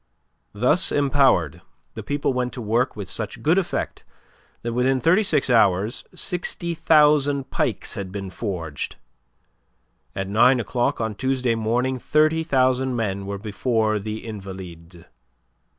Thus 0.53 0.91
empowered 0.91 1.61
the 1.93 2.01
people 2.01 2.33
went 2.33 2.53
to 2.53 2.59
work 2.63 2.95
with 2.95 3.07
such 3.07 3.43
good 3.43 3.59
effect 3.59 4.03
that 4.63 4.73
within 4.73 4.99
thirty 4.99 5.21
six 5.21 5.47
hours 5.47 6.03
sixty 6.15 6.73
thousand 6.73 7.51
pikes 7.51 7.93
had 7.93 8.11
been 8.11 8.31
forged. 8.31 8.95
At 10.15 10.27
nine 10.27 10.59
o'clock 10.59 10.99
on 10.99 11.13
Tuesday 11.13 11.53
morning 11.53 11.99
thirty 11.99 12.41
thousand 12.41 12.95
men 12.95 13.27
were 13.27 13.37
before 13.37 13.99
the 13.99 14.25
Invalides. 14.25 15.03